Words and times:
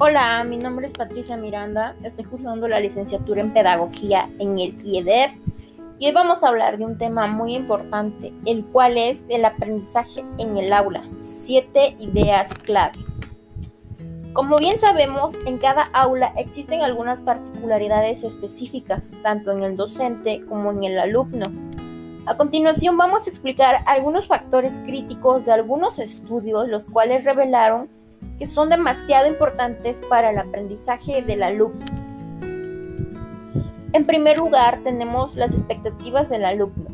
Hola, 0.00 0.42
mi 0.42 0.56
nombre 0.56 0.86
es 0.86 0.92
Patricia 0.92 1.36
Miranda, 1.36 1.94
estoy 2.02 2.24
cursando 2.24 2.66
la 2.66 2.80
licenciatura 2.80 3.40
en 3.40 3.52
Pedagogía 3.52 4.28
en 4.40 4.58
el 4.58 4.76
IEDEP 4.84 5.30
y 6.00 6.06
hoy 6.06 6.12
vamos 6.12 6.42
a 6.42 6.48
hablar 6.48 6.78
de 6.78 6.84
un 6.84 6.98
tema 6.98 7.28
muy 7.28 7.54
importante, 7.54 8.32
el 8.44 8.64
cual 8.64 8.98
es 8.98 9.24
el 9.28 9.44
aprendizaje 9.44 10.24
en 10.38 10.56
el 10.56 10.72
aula, 10.72 11.04
siete 11.22 11.94
ideas 12.00 12.52
clave. 12.54 12.98
Como 14.32 14.56
bien 14.56 14.80
sabemos, 14.80 15.36
en 15.46 15.58
cada 15.58 15.84
aula 15.92 16.32
existen 16.36 16.82
algunas 16.82 17.22
particularidades 17.22 18.24
específicas, 18.24 19.16
tanto 19.22 19.52
en 19.52 19.62
el 19.62 19.76
docente 19.76 20.44
como 20.48 20.72
en 20.72 20.82
el 20.82 20.98
alumno. 20.98 21.46
A 22.26 22.36
continuación 22.36 22.96
vamos 22.96 23.28
a 23.28 23.30
explicar 23.30 23.84
algunos 23.86 24.26
factores 24.26 24.80
críticos 24.80 25.44
de 25.44 25.52
algunos 25.52 26.00
estudios, 26.00 26.66
los 26.66 26.86
cuales 26.86 27.24
revelaron 27.24 27.88
que 28.38 28.46
son 28.46 28.68
demasiado 28.68 29.28
importantes 29.28 30.00
para 30.08 30.30
el 30.30 30.38
aprendizaje 30.38 31.22
del 31.22 31.42
alumno. 31.42 31.84
En 33.92 34.06
primer 34.06 34.38
lugar, 34.38 34.80
tenemos 34.82 35.36
las 35.36 35.54
expectativas 35.54 36.28
del 36.28 36.44
alumno, 36.44 36.90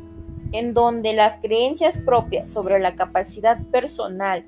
en 0.53 0.75
donde 0.75 1.15
las 1.15 1.39
creencias 1.39 1.97
propias 1.97 2.51
sobre 2.51 2.79
la 2.79 2.95
capacidad 2.95 3.59
personal 3.67 4.45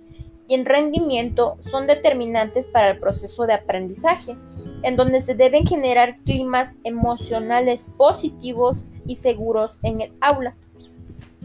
y 0.49 0.55
el 0.55 0.67
rendimiento 0.67 1.57
son 1.63 1.87
determinantes 1.87 2.67
para 2.67 2.91
el 2.91 2.99
proceso 2.99 3.47
de 3.47 3.55
aprendizaje, 3.55 4.37
en 4.83 4.97
donde 4.97 5.23
se 5.23 5.35
deben 5.35 5.65
generar 5.65 6.19
climas 6.25 6.75
emocionales 6.85 7.91
positivos 7.97 8.89
y 9.07 9.17
seguros 9.17 9.79
en 9.83 10.03
el 10.03 10.13
aula. 10.21 10.55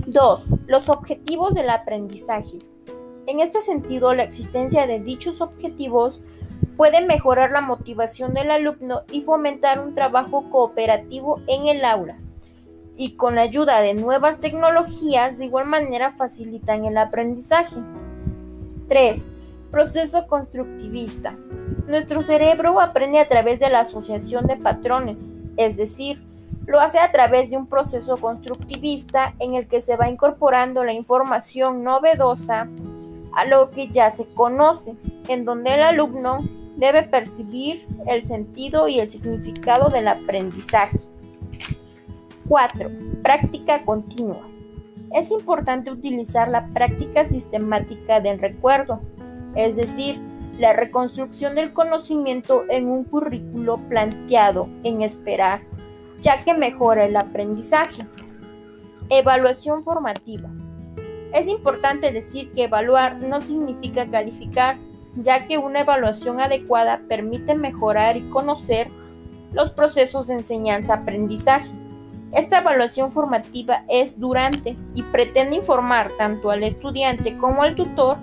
2. 0.07 0.47
Los 0.67 0.89
objetivos 0.89 1.53
del 1.53 1.69
aprendizaje. 1.69 2.59
En 3.27 3.41
este 3.41 3.59
sentido, 3.59 4.13
la 4.13 4.23
existencia 4.23 4.87
de 4.87 5.01
dichos 5.01 5.41
objetivos 5.41 6.21
puede 6.77 7.05
mejorar 7.05 7.51
la 7.51 7.59
motivación 7.59 8.33
del 8.33 8.49
alumno 8.49 9.01
y 9.11 9.21
fomentar 9.21 9.81
un 9.81 9.93
trabajo 9.93 10.49
cooperativo 10.49 11.41
en 11.45 11.67
el 11.67 11.83
aula. 11.83 12.17
Y 12.95 13.15
con 13.15 13.35
la 13.35 13.41
ayuda 13.41 13.81
de 13.81 13.95
nuevas 13.95 14.39
tecnologías, 14.39 15.37
de 15.37 15.43
igual 15.43 15.67
manera 15.67 16.11
facilitan 16.11 16.85
el 16.85 16.97
aprendizaje. 16.97 17.75
3. 18.87 19.27
Proceso 19.71 20.25
constructivista. 20.25 21.35
Nuestro 21.85 22.23
cerebro 22.23 22.79
aprende 22.79 23.19
a 23.19 23.27
través 23.27 23.59
de 23.59 23.69
la 23.69 23.81
asociación 23.81 24.47
de 24.47 24.55
patrones, 24.55 25.31
es 25.57 25.75
decir, 25.75 26.23
lo 26.65 26.79
hace 26.79 26.99
a 26.99 27.11
través 27.11 27.49
de 27.49 27.57
un 27.57 27.67
proceso 27.67 28.15
constructivista 28.15 29.35
en 29.39 29.55
el 29.55 29.67
que 29.67 29.81
se 29.81 29.97
va 29.97 30.09
incorporando 30.09 30.85
la 30.85 30.93
información 30.93 31.83
novedosa 31.83 32.69
a 33.37 33.45
lo 33.45 33.69
que 33.69 33.87
ya 33.87 34.09
se 34.09 34.25
conoce, 34.25 34.95
en 35.27 35.45
donde 35.45 35.75
el 35.75 35.83
alumno 35.83 36.39
debe 36.75 37.03
percibir 37.03 37.87
el 38.07 38.25
sentido 38.25 38.87
y 38.87 38.99
el 38.99 39.07
significado 39.07 39.89
del 39.89 40.07
aprendizaje. 40.07 40.97
4. 42.49 42.89
Práctica 43.21 43.85
continua. 43.85 44.41
Es 45.13 45.29
importante 45.29 45.91
utilizar 45.91 46.47
la 46.47 46.67
práctica 46.69 47.25
sistemática 47.25 48.19
del 48.21 48.39
recuerdo, 48.39 49.01
es 49.53 49.75
decir, 49.75 50.19
la 50.57 50.73
reconstrucción 50.73 51.53
del 51.53 51.73
conocimiento 51.73 52.63
en 52.69 52.87
un 52.87 53.03
currículo 53.03 53.77
planteado 53.87 54.67
en 54.83 55.03
esperar, 55.03 55.61
ya 56.21 56.43
que 56.43 56.55
mejora 56.55 57.05
el 57.05 57.15
aprendizaje. 57.15 58.03
Evaluación 59.09 59.83
formativa. 59.83 60.49
Es 61.33 61.47
importante 61.47 62.11
decir 62.11 62.51
que 62.51 62.63
evaluar 62.63 63.21
no 63.21 63.41
significa 63.41 64.07
calificar, 64.07 64.77
ya 65.15 65.45
que 65.45 65.57
una 65.57 65.81
evaluación 65.81 66.39
adecuada 66.39 67.01
permite 67.07 67.55
mejorar 67.55 68.17
y 68.17 68.29
conocer 68.29 68.87
los 69.53 69.71
procesos 69.71 70.27
de 70.27 70.35
enseñanza-aprendizaje. 70.35 71.71
Esta 72.31 72.59
evaluación 72.59 73.11
formativa 73.11 73.83
es 73.87 74.19
durante 74.19 74.75
y 74.93 75.03
pretende 75.03 75.55
informar 75.55 76.11
tanto 76.17 76.51
al 76.51 76.63
estudiante 76.63 77.37
como 77.37 77.63
al 77.63 77.75
tutor 77.75 78.17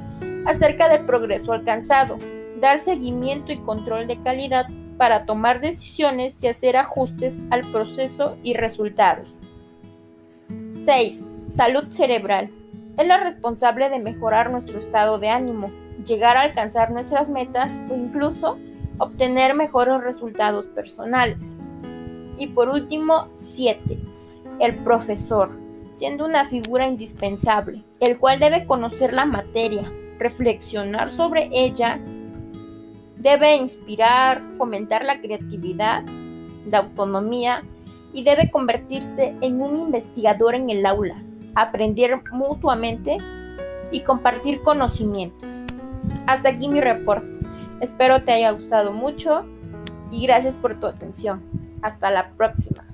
acerca 0.46 0.88
del 0.88 1.06
progreso 1.06 1.52
alcanzado, 1.52 2.18
dar 2.60 2.78
seguimiento 2.78 3.52
y 3.52 3.58
control 3.58 4.06
de 4.06 4.20
calidad 4.20 4.66
para 4.98 5.24
tomar 5.24 5.60
decisiones 5.60 6.42
y 6.42 6.48
hacer 6.48 6.76
ajustes 6.76 7.40
al 7.50 7.62
proceso 7.72 8.36
y 8.42 8.54
resultados. 8.54 9.34
6. 10.74 11.26
Salud 11.48 11.90
cerebral 11.90 12.50
es 12.96 13.06
la 13.06 13.18
responsable 13.18 13.90
de 13.90 13.98
mejorar 13.98 14.50
nuestro 14.50 14.78
estado 14.78 15.18
de 15.18 15.28
ánimo, 15.28 15.70
llegar 16.04 16.36
a 16.36 16.42
alcanzar 16.42 16.90
nuestras 16.90 17.28
metas 17.28 17.80
o 17.90 17.94
incluso 17.94 18.58
obtener 18.98 19.54
mejores 19.54 20.02
resultados 20.02 20.66
personales. 20.66 21.52
Y 22.38 22.48
por 22.48 22.68
último, 22.68 23.28
7. 23.36 23.98
El 24.60 24.76
profesor, 24.78 25.50
siendo 25.92 26.24
una 26.24 26.46
figura 26.46 26.86
indispensable, 26.86 27.82
el 28.00 28.18
cual 28.18 28.38
debe 28.38 28.66
conocer 28.66 29.12
la 29.12 29.26
materia, 29.26 29.90
reflexionar 30.18 31.10
sobre 31.10 31.48
ella, 31.52 32.00
debe 33.16 33.56
inspirar, 33.56 34.42
fomentar 34.56 35.04
la 35.04 35.20
creatividad, 35.20 36.04
la 36.70 36.78
autonomía 36.78 37.64
y 38.12 38.22
debe 38.22 38.50
convertirse 38.50 39.34
en 39.40 39.60
un 39.60 39.80
investigador 39.80 40.54
en 40.54 40.70
el 40.70 40.86
aula, 40.86 41.22
aprender 41.54 42.20
mutuamente 42.32 43.16
y 43.90 44.00
compartir 44.00 44.62
conocimientos. 44.62 45.60
Hasta 46.26 46.50
aquí 46.50 46.68
mi 46.68 46.80
reporte. 46.80 47.26
Espero 47.80 48.22
te 48.24 48.32
haya 48.32 48.50
gustado 48.50 48.92
mucho 48.92 49.44
y 50.10 50.26
gracias 50.26 50.54
por 50.54 50.74
tu 50.78 50.86
atención. 50.86 51.42
Hasta 51.82 52.10
la 52.10 52.30
próxima. 52.30 52.84